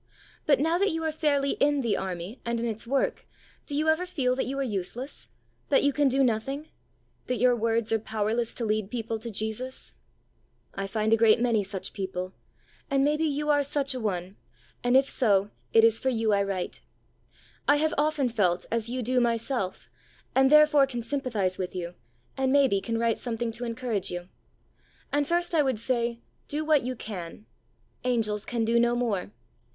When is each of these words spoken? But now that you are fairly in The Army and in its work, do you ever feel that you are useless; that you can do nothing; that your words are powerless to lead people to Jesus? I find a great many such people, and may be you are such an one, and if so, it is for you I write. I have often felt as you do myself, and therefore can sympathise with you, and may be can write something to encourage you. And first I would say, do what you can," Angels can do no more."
But 0.47 0.59
now 0.59 0.79
that 0.79 0.89
you 0.89 1.03
are 1.03 1.11
fairly 1.11 1.51
in 1.59 1.81
The 1.81 1.95
Army 1.95 2.41
and 2.43 2.59
in 2.59 2.65
its 2.65 2.87
work, 2.87 3.27
do 3.67 3.77
you 3.77 3.87
ever 3.87 4.07
feel 4.07 4.35
that 4.35 4.47
you 4.47 4.57
are 4.57 4.63
useless; 4.63 5.29
that 5.69 5.83
you 5.83 5.93
can 5.93 6.07
do 6.07 6.23
nothing; 6.23 6.69
that 7.27 7.37
your 7.37 7.55
words 7.55 7.93
are 7.93 7.99
powerless 7.99 8.55
to 8.55 8.65
lead 8.65 8.89
people 8.89 9.19
to 9.19 9.29
Jesus? 9.29 9.93
I 10.73 10.87
find 10.87 11.13
a 11.13 11.17
great 11.17 11.39
many 11.39 11.63
such 11.63 11.93
people, 11.93 12.33
and 12.89 13.03
may 13.03 13.15
be 13.15 13.25
you 13.25 13.51
are 13.51 13.61
such 13.61 13.93
an 13.93 14.01
one, 14.01 14.37
and 14.83 14.97
if 14.97 15.07
so, 15.07 15.51
it 15.71 15.83
is 15.83 15.99
for 15.99 16.09
you 16.09 16.33
I 16.33 16.41
write. 16.41 16.81
I 17.67 17.75
have 17.75 17.93
often 17.95 18.27
felt 18.27 18.65
as 18.71 18.89
you 18.89 19.03
do 19.03 19.19
myself, 19.21 19.87
and 20.33 20.51
therefore 20.51 20.87
can 20.87 21.03
sympathise 21.03 21.59
with 21.59 21.75
you, 21.75 21.93
and 22.35 22.51
may 22.51 22.67
be 22.67 22.81
can 22.81 22.97
write 22.97 23.19
something 23.19 23.51
to 23.51 23.65
encourage 23.65 24.09
you. 24.09 24.29
And 25.13 25.27
first 25.27 25.53
I 25.53 25.61
would 25.61 25.79
say, 25.79 26.21
do 26.47 26.65
what 26.65 26.81
you 26.81 26.95
can," 26.95 27.45
Angels 28.03 28.45
can 28.47 28.65
do 28.65 28.79
no 28.79 28.95
more." 28.95 29.29